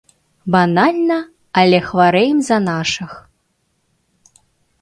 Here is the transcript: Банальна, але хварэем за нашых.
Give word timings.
Банальна, 0.53 1.17
але 1.61 1.79
хварэем 1.89 2.39
за 2.49 2.57
нашых. 2.69 3.11